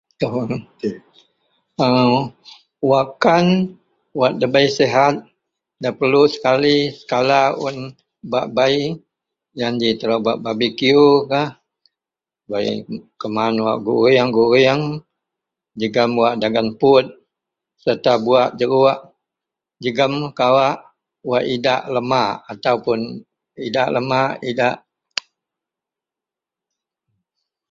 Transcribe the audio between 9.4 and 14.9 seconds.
janji telo ba barbeque bei keman wak gureng gureng